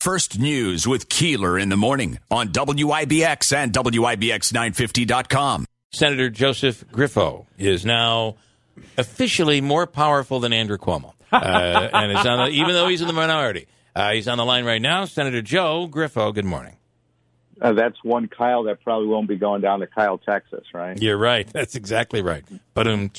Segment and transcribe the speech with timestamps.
[0.00, 5.66] First News with Keeler in the morning on WIBX and WIBX950.com.
[5.92, 8.36] Senator Joseph Griffo is now
[8.96, 11.12] officially more powerful than Andrew Cuomo.
[11.32, 13.68] Uh, and is on the, even though he's in the minority.
[13.94, 15.04] Uh, he's on the line right now.
[15.04, 16.76] Senator Joe Griffo, good morning.
[17.60, 21.00] Uh, that's one Kyle that probably won't be going down to Kyle, Texas, right?
[21.00, 21.46] You're right.
[21.52, 22.42] That's exactly right.
[22.74, 23.12] But um,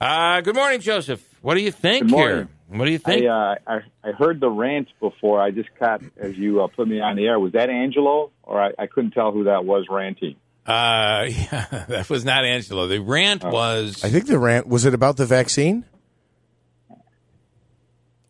[0.00, 1.26] uh, good morning, Joseph.
[1.40, 2.48] What do you think Good here?
[2.72, 2.78] Morning.
[2.78, 3.26] What do you think?
[3.26, 5.40] I, uh, I I heard the rant before.
[5.40, 7.38] I just caught as you uh, put me on the air.
[7.38, 10.36] Was that Angelo, or I, I couldn't tell who that was ranting?
[10.66, 12.86] Uh, yeah, that was not Angelo.
[12.86, 14.04] The rant was.
[14.04, 15.84] I think the rant was it about the vaccine?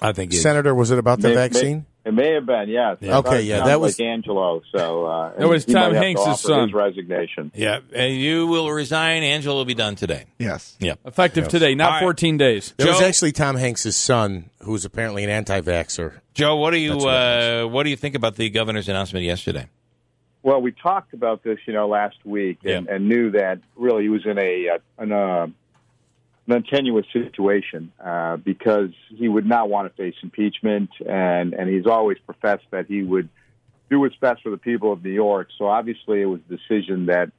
[0.00, 1.86] I think it's, Senator, was it about the May- vaccine?
[2.04, 2.98] May- it may have been, yes.
[3.00, 3.18] Yeah.
[3.18, 4.62] Okay, yeah, that was- like Angelo.
[4.74, 6.68] So uh, That was Tom have to Hanks' offer son.
[6.68, 7.52] His resignation.
[7.54, 9.22] Yeah, and you will resign.
[9.22, 10.24] Angelo will be done today.
[10.38, 10.76] Yes.
[10.80, 10.98] Yep.
[11.04, 12.00] Effective today, not All right.
[12.02, 12.74] 14 days.
[12.78, 16.20] It was actually Tom Hanks' son, who was apparently an anti-vaxxer.
[16.34, 19.68] Joe, what do you what uh, what do you think about the governor's announcement yesterday?
[20.42, 22.94] Well, we talked about this, you know, last week, and, Yeah.
[22.96, 25.46] and knew that really he was in a uh, an, uh,
[26.48, 31.86] an tenuous situation uh, because he would not want to face impeachment, and and he's
[31.86, 33.28] always professed that he would
[33.90, 35.48] do what's best for the people of New York.
[35.58, 37.30] So obviously, it was a decision that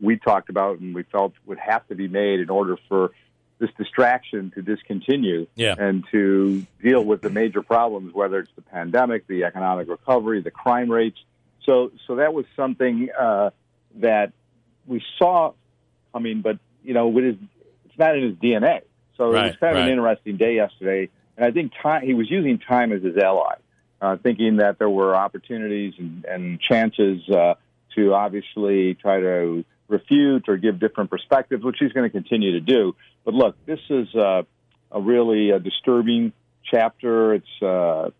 [0.00, 3.10] we talked about and we felt would have to be made in order for
[3.58, 5.74] this distraction to discontinue Yeah.
[5.76, 10.52] and to deal with the major problems, whether it's the pandemic, the economic recovery, the
[10.52, 11.18] crime rates.
[11.64, 13.50] So, so that was something uh,
[13.96, 14.32] that
[14.86, 15.52] we saw
[16.12, 17.36] coming, but you know, with his,
[17.98, 18.82] not in his DNA.
[19.16, 19.86] So it was kind of right.
[19.86, 23.56] an interesting day yesterday, and I think time, he was using time as his ally,
[24.00, 27.54] uh, thinking that there were opportunities and, and chances uh,
[27.96, 32.60] to obviously try to refute or give different perspectives, which he's going to continue to
[32.60, 32.94] do.
[33.24, 34.42] But look, this is uh,
[34.92, 36.32] a really uh, disturbing
[36.70, 37.34] chapter.
[37.34, 38.10] It's uh,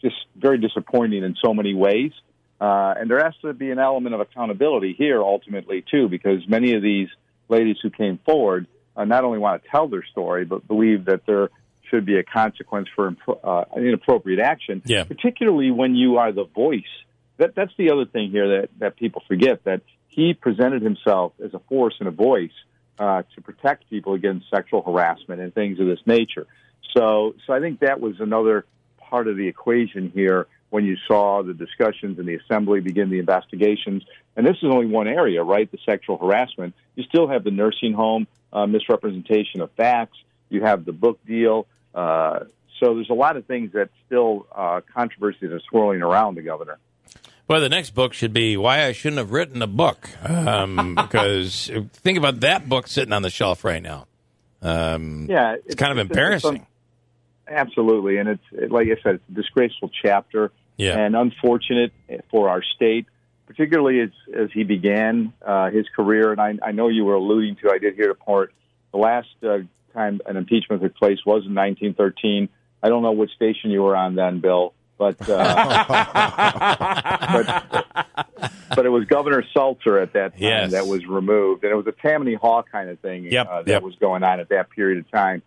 [0.00, 2.12] just very disappointing in so many ways.
[2.60, 6.74] Uh, and there has to be an element of accountability here ultimately, too, because many
[6.74, 7.08] of these
[7.48, 11.26] ladies who came forward uh, not only want to tell their story, but believe that
[11.26, 11.50] there
[11.90, 15.04] should be a consequence for impro- uh, inappropriate action, Yeah.
[15.04, 16.82] particularly when you are the voice.
[17.38, 21.52] That, that's the other thing here that, that people forget that he presented himself as
[21.54, 22.50] a force and a voice
[22.98, 26.46] uh, to protect people against sexual harassment and things of this nature.
[26.96, 28.64] So, so I think that was another
[28.98, 33.18] part of the equation here when you saw the discussions in the assembly begin the
[33.18, 34.04] investigations.
[34.36, 35.72] And this is only one area, right?
[35.72, 36.74] The sexual harassment.
[36.96, 40.18] You still have the nursing home uh, misrepresentation of facts.
[40.50, 41.66] You have the book deal.
[41.94, 42.40] Uh,
[42.78, 46.76] so there's a lot of things that still uh, controversy that's swirling around the governor.
[47.48, 50.10] Well, the next book should be why I shouldn't have written a book.
[50.28, 54.08] Um, because think about that book sitting on the shelf right now.
[54.60, 56.66] Um, Yeah, it's, kind of embarrassing.
[57.48, 60.98] Absolutely, and it's it, like I said, it's a disgraceful chapter, Yeah.
[60.98, 61.92] and unfortunate
[62.30, 63.06] for our state,
[63.46, 66.32] particularly as as he began uh, his career.
[66.32, 67.70] And I, I know you were alluding to.
[67.70, 68.52] I did hear a part.
[68.92, 69.58] The last uh,
[69.94, 72.48] time an impeachment took place was in 1913.
[72.82, 75.84] I don't know which station you were on then, Bill, but uh,
[77.32, 78.26] but
[78.74, 80.72] but it was Governor Sulzer at that time Yes.
[80.72, 83.68] that was removed, and it was a Tammany Hall kind of thing Yep, uh, that
[83.70, 83.82] yep.
[83.82, 85.42] was going on at that period of time.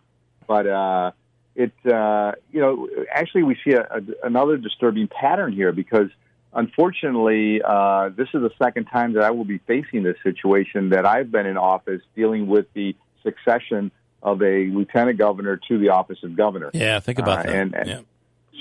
[0.46, 1.10] But uh,
[1.56, 6.08] it, uh, you know, actually we see a, a, another disturbing pattern here because
[6.52, 11.06] unfortunately, uh, this is the second time that I will be facing this situation that
[11.06, 13.90] I've been in office dealing with the succession
[14.22, 16.70] of a lieutenant governor to the office of governor.
[16.74, 17.54] yeah, think about Uh, that.
[17.54, 18.00] and- and- yeah.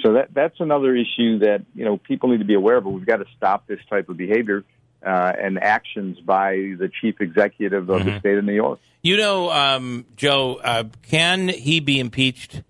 [0.03, 2.85] So that that's another issue that you know people need to be aware of.
[2.85, 4.63] But we've got to stop this type of behavior
[5.05, 8.09] uh, and actions by the chief executive of Mm-hmm.
[8.11, 8.79] the state of New York.
[9.01, 12.61] You know, um, Joe, uh, can he be impeached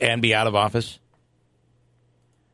[0.00, 0.98] and be out of office?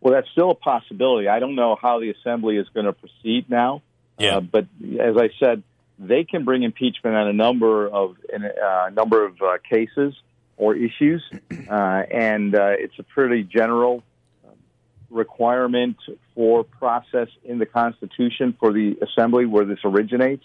[0.01, 1.29] Well, that's still a possibility.
[1.29, 3.83] I don't know how the assembly is going to proceed now.
[4.19, 4.37] Yeah.
[4.37, 4.67] Uh, but
[5.01, 5.63] as I said,
[5.99, 10.15] they can bring impeachment on a number of in a uh, number of uh, cases
[10.57, 11.23] or issues,
[11.71, 14.03] uh, and uh, it's a pretty general
[15.11, 15.97] requirement
[16.35, 20.45] for process in the Constitution for the assembly where this originates.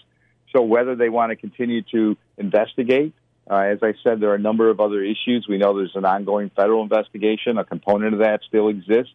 [0.51, 3.13] So whether they want to continue to investigate,
[3.49, 5.45] uh, as I said, there are a number of other issues.
[5.47, 7.57] We know there's an ongoing federal investigation.
[7.57, 9.13] A component of that still exists,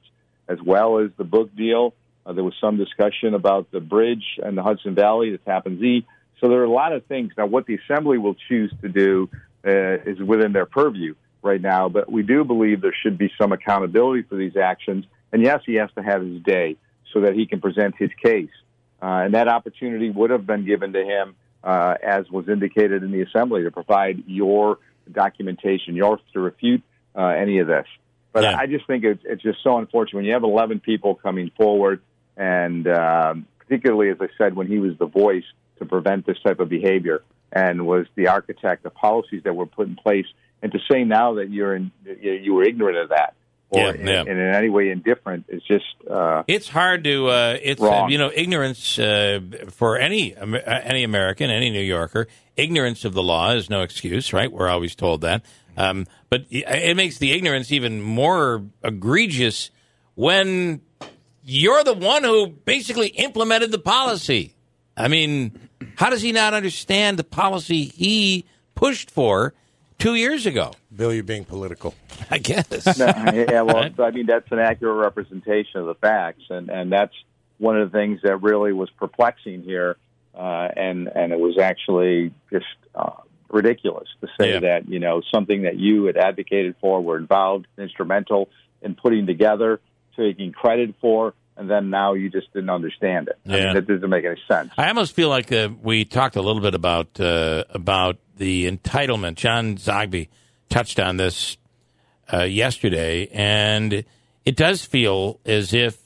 [0.49, 1.95] as well as the book deal.
[2.27, 6.07] Uh, there was some discussion about the bridge and the Hudson Valley, the Tappan Zee.
[6.41, 7.33] So there are a lot of things.
[7.39, 9.31] Now, what the assembly will choose to do
[9.67, 13.53] uh, is within their purview right now, but we do believe there should be some
[13.53, 15.05] accountability for these actions.
[15.33, 16.77] And yes, he has to have his day
[17.13, 18.51] so that he can present his case.
[19.01, 21.35] Uh, and that opportunity would have been given to him,
[21.69, 24.79] uh, as was indicated in the assembly, to provide your
[25.13, 26.83] documentation, yours to refute
[27.15, 27.87] uh, any of this.
[28.33, 28.57] But Yeah.
[28.59, 32.01] I just think it's, it's just so unfortunate when you have 11 people coming forward,
[32.39, 35.45] and um, particularly, as I said, when he was the voice
[35.79, 37.23] to prevent this type of behavior
[37.53, 40.27] and was the architect of policies that were put in place,
[40.63, 43.35] and to say now that you're in, you you were ignorant of that
[43.71, 44.21] or Yeah, in, yeah.
[44.21, 47.29] and in any way indifferent is just uh, It's hard to.
[47.29, 52.29] Uh, it's uh, you know ignorance uh, for any uh, any American, any New Yorker.
[52.57, 54.51] Ignorance of the law is no excuse, right?
[54.51, 55.45] We're always told that.
[55.77, 59.71] Um, but it makes the ignorance even more egregious
[60.17, 60.81] when
[61.45, 64.57] you're the one who basically implemented the policy.
[64.97, 65.57] I mean,
[65.95, 68.45] how does he not understand the policy he
[68.75, 69.55] pushed for
[69.99, 70.73] two years ago?
[70.95, 71.95] Bill, you're being political.
[72.31, 72.99] I guess.
[72.99, 77.15] No, yeah, well, I mean that's an accurate representation of the facts, and and that's
[77.59, 79.97] one of the things that really was perplexing here,
[80.35, 83.11] uh, and and it was actually just uh,
[83.51, 84.61] ridiculous to say Yeah.
[84.61, 88.49] that you know something that you had advocated for, were involved, instrumental
[88.83, 89.81] in putting together,
[90.17, 93.39] taking credit for, and then now you just didn't understand it.
[93.49, 93.65] I Yeah.
[93.67, 94.71] mean, that doesn't make any sense.
[94.79, 99.35] I almost feel like uh, we talked a little bit about uh, about the entitlement.
[99.35, 100.29] John Zogby
[100.69, 101.57] touched on this
[102.33, 104.05] uh, yesterday, and
[104.45, 105.99] it does feel as if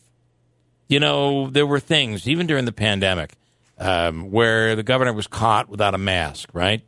[0.88, 3.34] you know there were things even during the pandemic
[3.78, 6.82] um, where the governor was caught without a mask, right?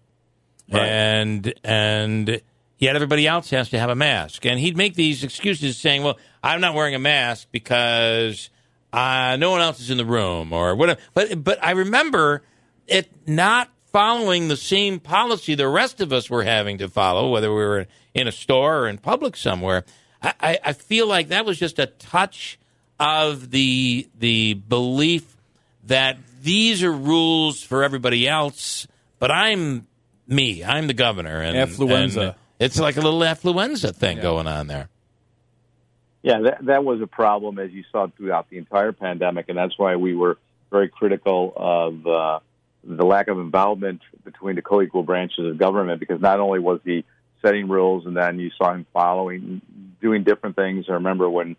[0.72, 2.40] And and
[2.78, 6.18] yet everybody else has to have a mask, and he'd make these excuses saying, "Well,
[6.42, 8.50] I'm not wearing a mask because."
[8.94, 11.00] uh, no one else is in the room or whatever.
[11.14, 12.42] But but I remember
[12.86, 17.48] it not following the same policy the rest of us were having to follow, whether
[17.48, 19.84] we were in a store or in public somewhere.
[20.20, 22.58] I, I, I feel like that was just a touch
[22.98, 25.36] of the the belief
[25.84, 28.88] that these are rules for everybody else,
[29.20, 29.86] but I'm
[30.26, 30.64] me.
[30.64, 32.20] I'm the governor, and Affluenza.
[32.20, 34.88] and it's like a little affluenza thing going on there.
[36.22, 39.78] Yeah, that, that was a problem as you saw throughout the entire pandemic, and that's
[39.78, 40.36] why we were
[40.72, 42.40] very critical of uh,
[42.86, 46.00] the lack of involvement between the co-equal branches of government.
[46.00, 47.04] Because not only was he
[47.42, 49.60] setting rules, and then you saw him following,
[50.00, 50.86] doing different things.
[50.88, 51.56] I remember when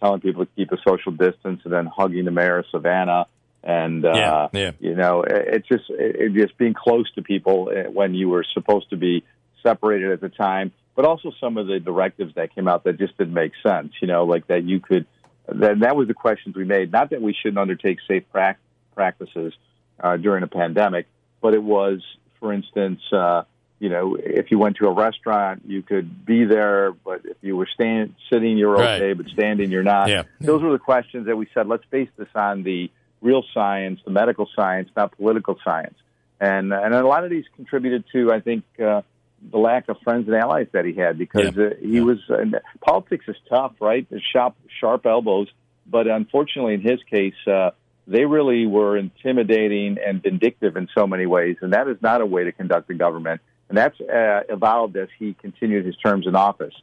[0.00, 3.26] telling people to keep a social distance, and then hugging the mayor of Savannah,
[3.62, 4.70] and uh, Yeah, yeah.
[4.78, 8.28] you know, it, it's just it, it just being close to people uh, when you
[8.28, 9.24] were supposed to be
[9.62, 13.16] separated at the time, but also some of the directives that came out that just
[13.18, 13.92] didn't make sense.
[14.00, 15.06] You know, like that you could.
[15.50, 16.92] That that was the questions we made.
[16.92, 18.58] Not that we shouldn't undertake safe prac-
[18.94, 19.54] practices
[20.00, 21.06] uh, during a pandemic,
[21.40, 22.02] but it was,
[22.40, 23.42] for instance, uh,
[23.80, 27.56] you know, if you went to a restaurant, you could be there, but if you
[27.56, 29.00] were stand, sitting, you're Right.
[29.00, 30.08] okay, but standing, you're not.
[30.08, 30.24] Yeah.
[30.40, 31.68] Those were the questions that we said.
[31.68, 32.90] Let's base this on the
[33.20, 35.94] real science, the medical science, not political science.
[36.40, 39.02] And and a lot of these contributed to, I think, uh,
[39.50, 41.66] the lack of friends and allies that he had because Yeah.
[41.66, 42.18] uh, he was.
[42.28, 44.06] And politics is tough, right?
[44.10, 45.48] There's sharp sharp elbows,
[45.86, 47.34] but unfortunately, in his case.
[47.46, 47.70] Uh,
[48.08, 52.26] they really were intimidating and vindictive in so many ways, and that is not a
[52.26, 53.40] way to conduct a government.
[53.68, 56.74] And that's uh, evolved as he continued his terms in office.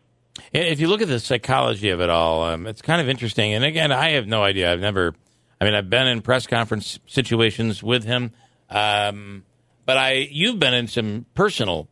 [0.54, 3.54] If you look at the psychology of it all, um, it's kind of interesting.
[3.54, 4.72] And again, I have no idea.
[4.72, 5.16] I've never,
[5.60, 8.31] I mean, I've been in press conference situations with him,
[8.69, 9.44] um,
[9.86, 11.88] but I, you've been in some personal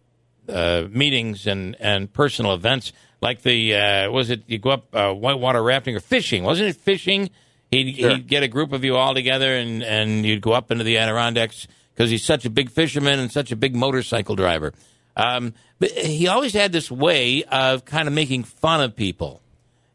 [0.47, 2.91] uh, meetings and and personal events,
[3.21, 6.43] like the uh, was it you go up uh, whitewater rafting or fishing?
[6.43, 7.29] Wasn't it fishing?
[7.73, 8.09] He'd, Sure.
[8.15, 10.97] he'd get a group of you all together, and and you'd go up into the
[10.97, 14.73] Adirondacks because he's such a big fisherman and such a big motorcycle driver.
[15.15, 19.41] Um, but he always had this way of kind of making fun of people.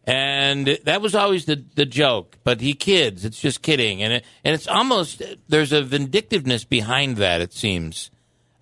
[0.04, 2.38] And that was always the, the joke.
[2.44, 3.24] But he kids.
[3.24, 4.02] It's just kidding.
[4.02, 8.10] And, it, and it's almost, there's a vindictiveness behind that, it seems.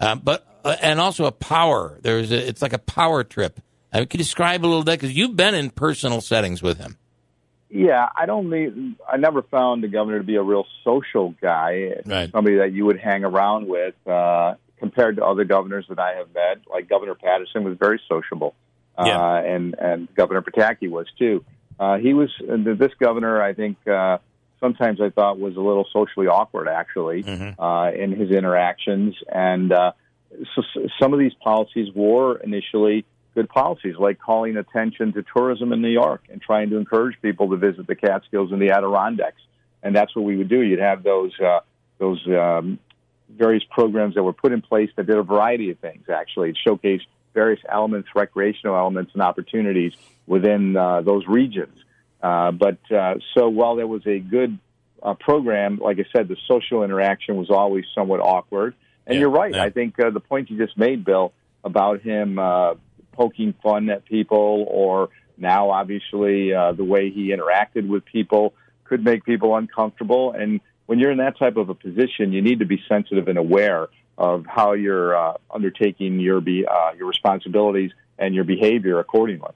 [0.01, 1.99] Um, but, uh, and also a power.
[2.03, 3.61] There's a, it's like a power trip.
[3.93, 4.99] I can you describe a little bit?
[4.99, 6.97] Because you've been in personal settings with him.
[7.69, 8.95] Yeah, I don't need.
[9.11, 12.31] I never found the governor to be a real social guy, Right.
[12.31, 13.95] somebody that you would hang around with.
[14.07, 18.55] Uh, compared to other governors that I have met, like Governor Paterson was very sociable,
[18.99, 19.37] uh, Yeah.
[19.39, 21.45] and and Governor Pataki was too.
[21.81, 23.43] Uh, he was this governor.
[23.43, 24.19] I think uh,
[24.61, 27.25] sometimes I thought was a little socially awkward, actually,
[27.59, 29.17] uh, in his interactions.
[29.33, 29.93] And uh,
[30.55, 30.63] so,
[31.01, 33.05] some of these policies were initially
[33.37, 37.51] good policies, like calling attention to tourism in New York and trying to encourage people
[37.51, 39.43] to visit the Catskills and the Adirondacks.
[39.83, 40.63] And that's what we would do.
[40.63, 41.61] You'd have those uh,
[41.99, 42.79] those um,
[43.29, 46.09] various programs that were put in place that did a variety of things.
[46.09, 49.93] Actually, it showcased various elements, recreational elements, and opportunities
[50.27, 51.77] within uh, those regions.
[52.23, 54.59] Uh, but uh, so while there was a good
[55.03, 58.75] uh, program, like I said, the social interaction was always somewhat awkward.
[59.07, 59.55] And Yeah, you're right.
[59.55, 59.63] yeah.
[59.63, 62.75] I think uh, the point you just made, Bill, about him uh,
[63.17, 65.09] poking fun at people or
[65.39, 68.55] Now, obviously, uh, the way he interacted with people
[68.85, 70.33] could make people uncomfortable.
[70.33, 73.39] And when you're in that type of a position, you need to be sensitive and
[73.39, 79.53] aware of how you're uh, undertaking your be, uh, your responsibilities and your behavior accordingly.